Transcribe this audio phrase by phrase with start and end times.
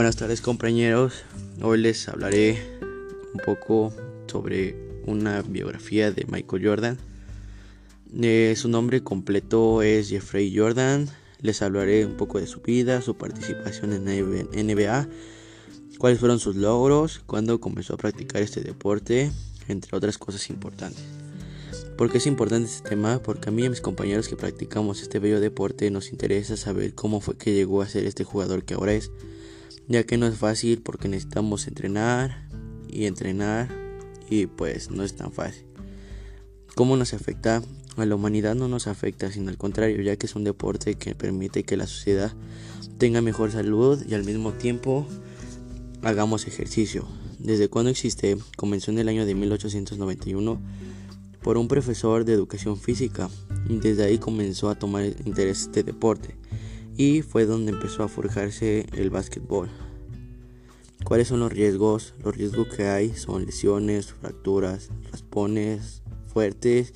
[0.00, 1.12] Buenas tardes compañeros,
[1.60, 2.58] hoy les hablaré
[3.34, 3.92] un poco
[4.28, 4.74] sobre
[5.04, 6.98] una biografía de Michael Jordan.
[8.18, 11.06] Eh, su nombre completo es Jeffrey Jordan,
[11.42, 15.06] les hablaré un poco de su vida, su participación en NBA,
[15.98, 19.30] cuáles fueron sus logros, cuándo comenzó a practicar este deporte,
[19.68, 21.04] entre otras cosas importantes.
[21.98, 23.20] ¿Por qué es importante este tema?
[23.22, 26.94] Porque a mí y a mis compañeros que practicamos este bello deporte nos interesa saber
[26.94, 29.10] cómo fue que llegó a ser este jugador que ahora es,
[29.88, 32.48] ya que no es fácil porque necesitamos entrenar
[32.88, 33.68] y entrenar
[34.28, 35.64] y pues no es tan fácil.
[36.74, 37.62] ¿Cómo nos afecta?
[37.96, 41.14] A la humanidad no nos afecta, sino al contrario, ya que es un deporte que
[41.14, 42.32] permite que la sociedad
[42.98, 45.06] tenga mejor salud y al mismo tiempo
[46.02, 47.06] hagamos ejercicio.
[47.38, 50.60] Desde cuando existe, comenzó en el año de 1891
[51.42, 53.28] por un profesor de educación física
[53.68, 56.36] y desde ahí comenzó a tomar interés este deporte
[56.96, 59.68] y fue donde empezó a forjarse el básquetbol.
[61.04, 62.14] ¿Cuáles son los riesgos?
[62.22, 66.94] Los riesgos que hay son lesiones, fracturas, raspones fuertes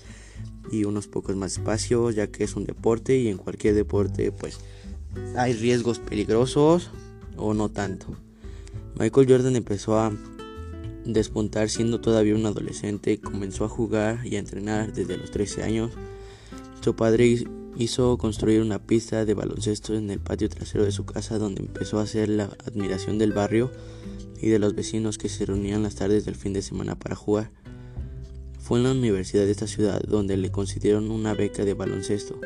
[0.70, 4.60] y unos pocos más espacios ya que es un deporte y en cualquier deporte pues
[5.36, 6.90] hay riesgos peligrosos
[7.36, 8.06] o no tanto.
[8.98, 10.12] Michael Jordan empezó a
[11.04, 15.92] despuntar siendo todavía un adolescente, comenzó a jugar y a entrenar desde los 13 años.
[16.80, 17.44] Su padre
[17.76, 21.98] hizo construir una pista de baloncesto en el patio trasero de su casa donde empezó
[21.98, 23.70] a hacer la admiración del barrio
[24.40, 27.50] y de los vecinos que se reunían las tardes del fin de semana para jugar.
[28.60, 32.40] Fue en la universidad de esta ciudad donde le concedieron una beca de baloncesto.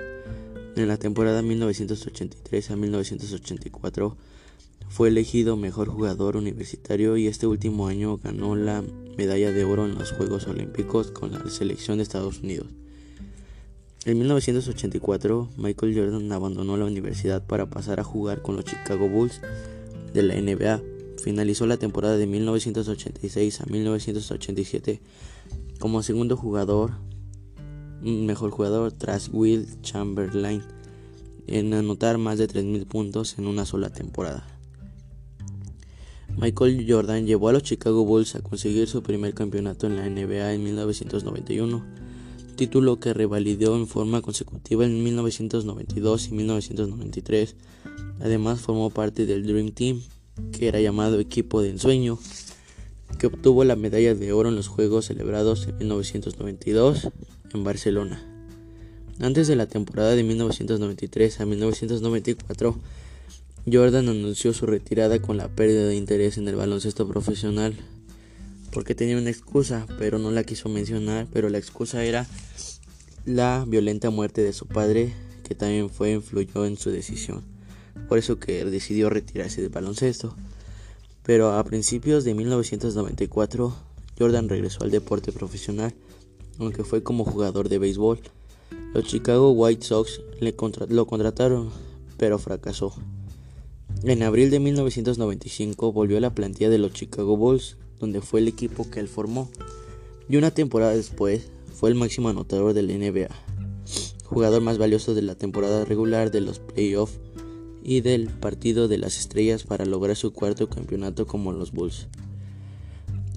[0.76, 4.16] En la temporada 1983 a 1984
[4.88, 8.82] fue elegido mejor jugador universitario y este último año ganó la
[9.16, 12.68] medalla de oro en los Juegos Olímpicos con la selección de Estados Unidos.
[14.08, 19.42] En 1984, Michael Jordan abandonó la universidad para pasar a jugar con los Chicago Bulls
[20.14, 20.80] de la NBA.
[21.22, 25.02] Finalizó la temporada de 1986 a 1987
[25.78, 26.92] como segundo jugador,
[28.00, 30.62] mejor jugador tras Will Chamberlain
[31.46, 34.46] en anotar más de 3.000 puntos en una sola temporada.
[36.38, 40.54] Michael Jordan llevó a los Chicago Bulls a conseguir su primer campeonato en la NBA
[40.54, 42.07] en 1991,
[42.58, 47.54] título que revalidó en forma consecutiva en 1992 y 1993.
[48.20, 50.02] Además formó parte del Dream Team,
[50.50, 52.18] que era llamado equipo de ensueño,
[53.16, 57.08] que obtuvo la medalla de oro en los Juegos celebrados en 1992
[57.54, 58.20] en Barcelona.
[59.20, 62.76] Antes de la temporada de 1993 a 1994,
[63.70, 67.76] Jordan anunció su retirada con la pérdida de interés en el baloncesto profesional
[68.72, 72.26] porque tenía una excusa, pero no la quiso mencionar, pero la excusa era
[73.24, 75.12] la violenta muerte de su padre,
[75.44, 77.42] que también fue influyó en su decisión.
[78.08, 80.34] Por eso que decidió retirarse del baloncesto.
[81.22, 83.74] Pero a principios de 1994,
[84.18, 85.94] Jordan regresó al deporte profesional,
[86.58, 88.20] aunque fue como jugador de béisbol.
[88.94, 90.54] Los Chicago White Sox le
[90.88, 91.70] lo contrataron,
[92.16, 92.94] pero fracasó.
[94.04, 98.48] En abril de 1995 volvió a la plantilla de los Chicago Bulls, donde fue el
[98.48, 99.50] equipo que él formó,
[100.28, 103.28] y una temporada después fue el máximo anotador del NBA,
[104.24, 107.18] jugador más valioso de la temporada regular de los playoffs
[107.82, 112.08] y del partido de las estrellas para lograr su cuarto campeonato como los Bulls.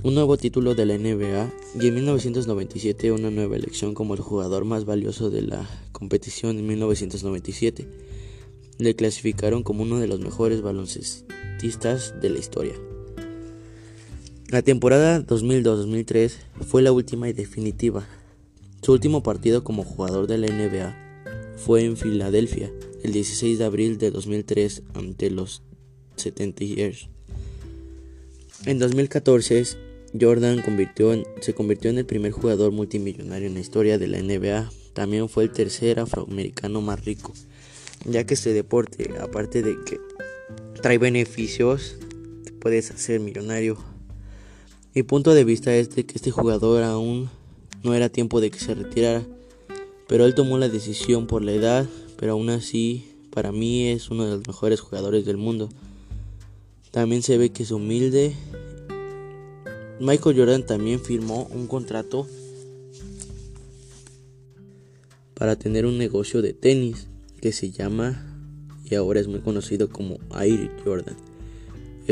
[0.03, 4.65] Un nuevo título de la NBA y en 1997 una nueva elección como el jugador
[4.65, 7.87] más valioso de la competición en 1997
[8.79, 12.90] le clasificaron como uno de los mejores baloncestistas de la historia.
[14.51, 16.33] La temporada 2002-2003
[16.67, 18.05] fue la última y definitiva.
[18.81, 20.95] Su último partido como jugador de la NBA
[21.57, 22.69] fue en Filadelfia
[23.03, 25.63] el 16 de abril de 2003 ante los
[26.17, 27.07] 70 Years.
[28.65, 29.63] En 2014,
[30.19, 30.63] Jordan
[31.39, 34.69] se convirtió en el primer jugador multimillonario en la historia de la NBA.
[34.93, 37.33] También fue el tercer afroamericano más rico
[38.05, 39.99] ya que este deporte, aparte de que
[40.81, 41.97] trae beneficios,
[42.59, 43.90] puedes hacer millonario.
[44.93, 47.29] Mi punto de vista es de que este jugador aún
[47.81, 49.25] no era tiempo de que se retirara,
[50.09, 54.25] pero él tomó la decisión por la edad, pero aún así para mí es uno
[54.25, 55.69] de los mejores jugadores del mundo.
[56.91, 58.35] También se ve que es humilde.
[60.01, 62.27] Michael Jordan también firmó un contrato
[65.35, 67.07] para tener un negocio de tenis
[67.39, 68.27] que se llama
[68.83, 71.30] y ahora es muy conocido como Air Jordan.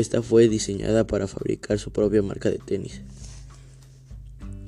[0.00, 3.02] Esta fue diseñada para fabricar su propia marca de tenis.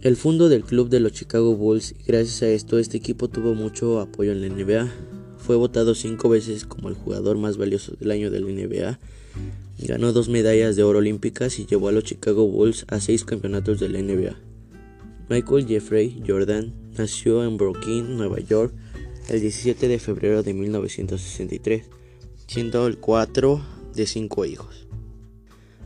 [0.03, 3.55] El fondo del club de los Chicago Bulls y gracias a esto este equipo tuvo
[3.55, 4.93] mucho apoyo en la NBA.
[5.39, 8.99] Fue votado cinco veces como el jugador más valioso del año de la NBA
[9.79, 13.81] Ganó dos medallas de oro olímpicas y llevó a los Chicago Bulls a seis campeonatos
[13.81, 14.37] de la NBA.
[15.29, 18.73] Michael Jeffrey Jordan nació en Brooklyn, Nueva York,
[19.29, 21.87] el 17 de febrero de 1963,
[22.47, 23.61] siendo el cuatro
[23.95, 24.87] de cinco hijos.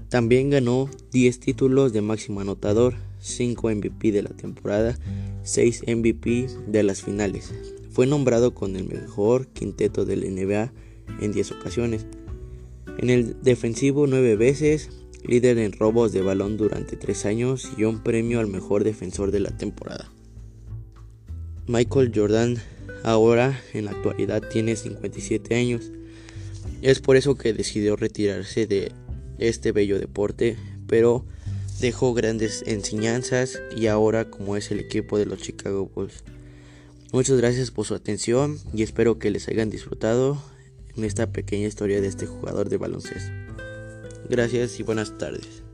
[0.09, 4.97] También ganó 10 títulos de máximo anotador, 5 MVP de la temporada,
[5.43, 7.53] 6 MVP de las finales.
[7.91, 10.73] Fue nombrado con el mejor quinteto del NBA
[11.21, 12.07] en 10 ocasiones.
[12.99, 14.91] En el defensivo 9 veces,
[15.25, 19.41] líder en robos de balón durante 3 años y un premio al mejor defensor de
[19.41, 20.13] la temporada.
[21.67, 22.59] Michael Jordan
[23.03, 25.91] ahora en la actualidad tiene 57 años.
[26.83, 28.93] Es por eso que decidió retirarse de
[29.39, 30.57] este bello deporte,
[30.87, 31.25] pero
[31.81, 36.25] dejó grandes enseñanzas y ahora como es el equipo de los Chicago Bulls.
[37.13, 40.43] Muchas gracias por su atención y espero que les hayan disfrutado
[40.97, 43.33] en esta pequeña historia de este jugador de baloncesto.
[44.29, 45.66] Gracias y buenas tardes.